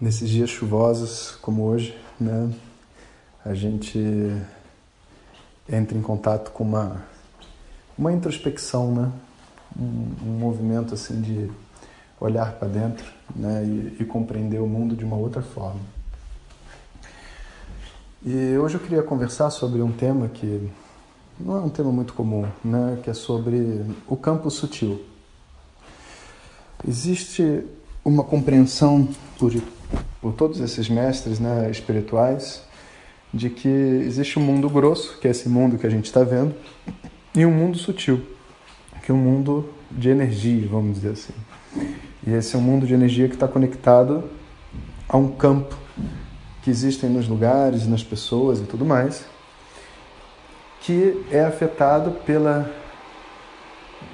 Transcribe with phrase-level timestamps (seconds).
[0.00, 2.52] Nesses dias chuvosos como hoje, né,
[3.44, 3.98] a gente
[5.68, 7.04] entra em contato com uma
[7.98, 9.12] uma introspecção, né,
[9.76, 11.50] um, um movimento assim de
[12.20, 15.80] olhar para dentro, né, e, e compreender o mundo de uma outra forma.
[18.24, 20.70] E hoje eu queria conversar sobre um tema que
[21.40, 25.04] não é um tema muito comum, né, que é sobre o campo sutil.
[26.86, 27.64] Existe
[28.08, 29.52] uma compreensão por,
[30.20, 32.62] por todos esses mestres né, espirituais
[33.32, 36.54] de que existe um mundo grosso, que é esse mundo que a gente está vendo,
[37.34, 38.22] e um mundo sutil,
[39.02, 41.34] que é um mundo de energia, vamos dizer assim.
[42.26, 44.24] E esse é um mundo de energia que está conectado
[45.08, 45.76] a um campo
[46.62, 49.24] que existem nos lugares, nas pessoas e tudo mais,
[50.80, 52.70] que é afetado pela,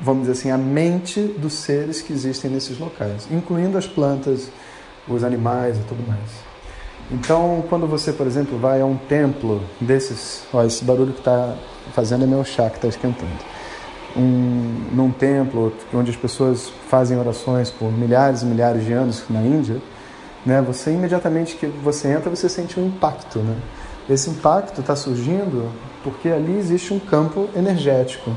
[0.00, 4.48] vamos dizer assim, a mente dos seres que existem nesses locais, incluindo as plantas,
[5.06, 6.50] os animais e tudo mais.
[7.10, 11.56] Então, quando você, por exemplo, vai a um templo desses, ó, esse barulho que está
[11.92, 13.32] fazendo é meu chá que está esquentando.
[14.16, 19.40] Um, num templo onde as pessoas fazem orações por milhares e milhares de anos na
[19.40, 19.80] Índia,
[20.44, 20.60] né?
[20.62, 23.56] Você imediatamente que você entra, você sente um impacto, né?
[24.08, 25.70] Esse impacto está surgindo
[26.02, 28.36] porque ali existe um campo energético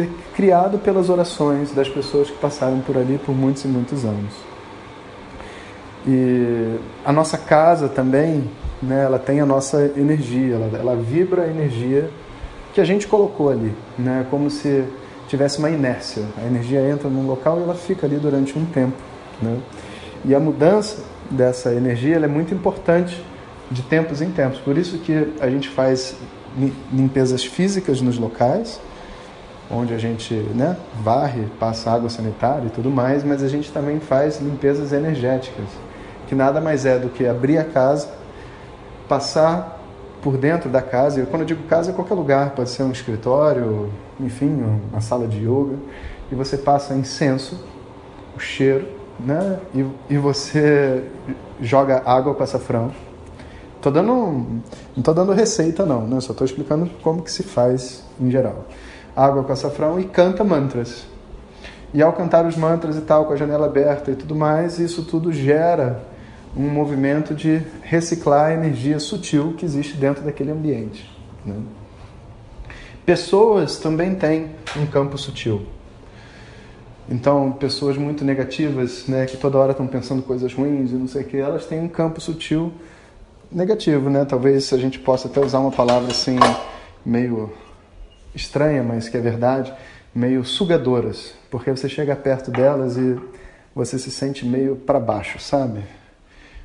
[0.00, 4.32] é criado pelas orações das pessoas que passaram por ali por muitos e muitos anos.
[6.06, 8.48] E a nossa casa também,
[8.82, 12.10] né, ela tem a nossa energia, ela, ela vibra a energia
[12.72, 14.84] que a gente colocou ali, né, como se
[15.28, 16.22] tivesse uma inércia.
[16.38, 18.96] A energia entra num local e ela fica ali durante um tempo.
[19.42, 19.58] Né?
[20.24, 23.20] E a mudança dessa energia é muito importante
[23.70, 24.60] de tempos em tempos.
[24.60, 26.16] Por isso que a gente faz
[26.92, 28.80] limpezas físicas nos locais,
[29.70, 33.98] onde a gente né, varre, passa água sanitária e tudo mais, mas a gente também
[34.00, 35.66] faz limpezas energéticas,
[36.28, 38.08] que nada mais é do que abrir a casa,
[39.08, 39.80] passar
[40.22, 42.90] por dentro da casa, e quando eu digo casa é qualquer lugar, pode ser um
[42.90, 45.76] escritório, enfim, uma sala de yoga,
[46.30, 47.64] e você passa incenso,
[48.36, 48.86] o cheiro,
[49.18, 49.58] né?
[49.74, 51.04] E, e você
[51.60, 52.90] joga água com açafrão.
[53.80, 54.62] Tô dando, não
[54.96, 56.20] estou dando receita não, né?
[56.20, 58.64] Só estou explicando como que se faz em geral.
[59.16, 61.06] Água com açafrão e canta mantras.
[61.94, 65.02] E ao cantar os mantras e tal, com a janela aberta e tudo mais, isso
[65.04, 66.02] tudo gera
[66.54, 71.10] um movimento de reciclar a energia sutil que existe dentro daquele ambiente.
[71.44, 71.56] Né?
[73.06, 75.62] Pessoas também têm um campo sutil.
[77.08, 81.22] Então, pessoas muito negativas, né, que toda hora estão pensando coisas ruins e não sei
[81.22, 82.72] o que, elas têm um campo sutil
[83.50, 84.24] negativo, né?
[84.24, 86.36] Talvez a gente possa até usar uma palavra assim
[87.04, 87.52] meio
[88.36, 89.72] estranha, mas que é verdade,
[90.14, 93.18] meio sugadoras, porque você chega perto delas e
[93.74, 95.80] você se sente meio para baixo, sabe?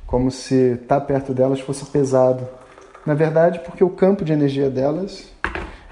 [0.06, 2.46] Como se estar tá perto delas fosse pesado.
[3.04, 5.30] Na verdade, porque o campo de energia delas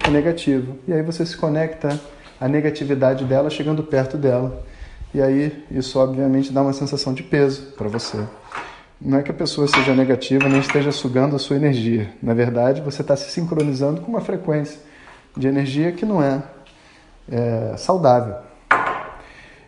[0.05, 0.77] é negativo.
[0.87, 1.99] E aí você se conecta
[2.39, 4.63] a negatividade dela chegando perto dela.
[5.13, 8.17] E aí isso obviamente dá uma sensação de peso para você.
[8.99, 12.09] Não é que a pessoa seja negativa nem esteja sugando a sua energia.
[12.21, 14.79] Na verdade, você está se sincronizando com uma frequência
[15.35, 16.43] de energia que não é,
[17.31, 18.35] é saudável.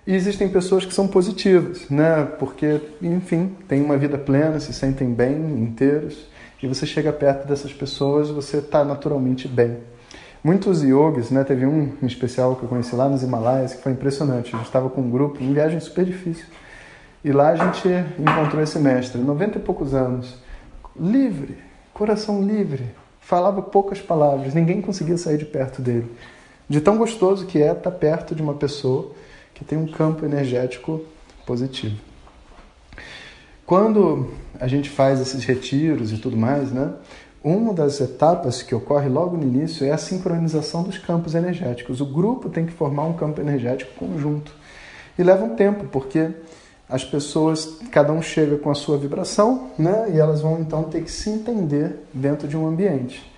[0.06, 2.26] E existem pessoas que são positivas, né?
[2.38, 6.28] Porque, enfim, têm uma vida plena, se sentem bem, inteiros,
[6.62, 9.78] e você chega perto dessas pessoas, você está naturalmente bem.
[10.44, 11.46] Muitos yogis, né?
[11.46, 14.54] Teve um em especial que eu conheci lá nos Himalaias que foi impressionante.
[14.54, 16.46] A gente estava com um grupo, em viagem super difícil.
[17.24, 17.88] E lá a gente
[18.20, 20.38] encontrou esse mestre, 90 e poucos anos,
[21.00, 21.58] livre,
[21.94, 22.92] coração livre,
[23.24, 26.12] falava poucas palavras, ninguém conseguia sair de perto dele.
[26.68, 29.12] De tão gostoso que é estar perto de uma pessoa
[29.54, 31.02] que tem um campo energético
[31.46, 31.98] positivo.
[33.66, 36.94] Quando a gente faz esses retiros e tudo mais, né?
[37.44, 42.00] Uma das etapas que ocorre logo no início é a sincronização dos campos energéticos.
[42.00, 44.54] O grupo tem que formar um campo energético conjunto.
[45.18, 46.30] E leva um tempo, porque
[46.88, 50.12] as pessoas, cada um chega com a sua vibração, né?
[50.14, 53.32] E elas vão então ter que se entender dentro de um ambiente.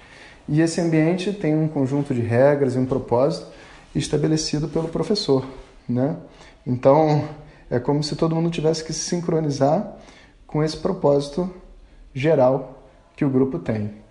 [0.48, 3.48] E esse ambiente tem um conjunto de regras e um propósito
[3.96, 5.46] estabelecido pelo professor,
[5.88, 6.18] né?
[6.66, 7.24] Então,
[7.70, 9.96] é como se todo mundo tivesse que se sincronizar
[10.46, 11.50] com esse propósito
[12.14, 12.84] geral
[13.16, 14.05] que o grupo tem.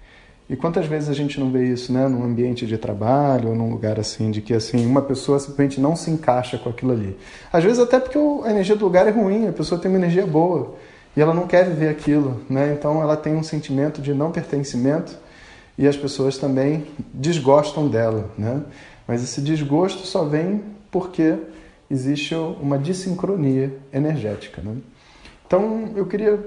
[0.48, 3.70] E quantas vezes a gente não vê isso, né, num ambiente de trabalho ou num
[3.70, 7.16] lugar assim, de que assim uma pessoa simplesmente não se encaixa com aquilo ali.
[7.50, 10.26] Às vezes até porque a energia do lugar é ruim, a pessoa tem uma energia
[10.26, 10.74] boa
[11.16, 12.74] e ela não quer viver aquilo, né?
[12.78, 15.16] Então ela tem um sentimento de não pertencimento
[15.78, 18.62] e as pessoas também desgostam dela, né?
[19.08, 21.36] Mas esse desgosto só vem porque
[21.90, 24.76] existe uma dissincronia energética, né?
[25.46, 26.38] Então eu queria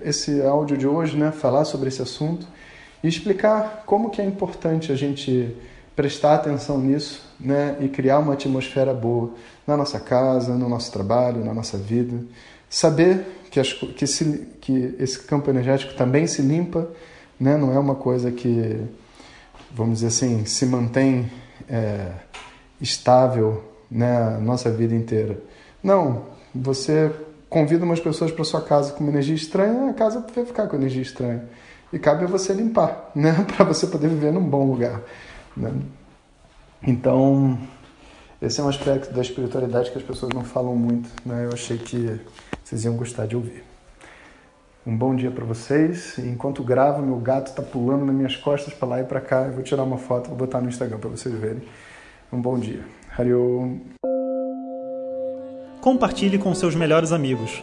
[0.00, 2.46] esse áudio de hoje, né, falar sobre esse assunto
[3.04, 5.54] e explicar como que é importante a gente
[5.94, 9.30] prestar atenção nisso né, e criar uma atmosfera boa
[9.66, 12.18] na nossa casa, no nosso trabalho, na nossa vida.
[12.68, 16.88] Saber que, as, que, se, que esse campo energético também se limpa,
[17.38, 18.80] né, não é uma coisa que,
[19.70, 21.30] vamos dizer assim, se mantém
[21.68, 22.10] é,
[22.80, 25.38] estável né, a nossa vida inteira.
[25.82, 26.22] Não,
[26.54, 27.12] você
[27.50, 30.76] convida umas pessoas para sua casa com uma energia estranha, a casa vai ficar com
[30.76, 31.44] energia estranha
[31.94, 35.00] e cabe a você limpar, né, para você poder viver num bom lugar.
[35.56, 35.72] Né?
[36.82, 37.56] Então,
[38.42, 41.46] esse é um aspecto da espiritualidade que as pessoas não falam muito, né?
[41.46, 42.20] Eu achei que
[42.62, 43.64] vocês iam gostar de ouvir.
[44.86, 46.18] Um bom dia para vocês.
[46.18, 49.44] enquanto gravo, meu gato está pulando nas minhas costas para lá e para cá.
[49.44, 51.62] Eu vou tirar uma foto, vou botar no Instagram para vocês verem.
[52.30, 52.84] Um bom dia.
[53.16, 53.78] Hariom.
[55.80, 57.62] Compartilhe com seus melhores amigos.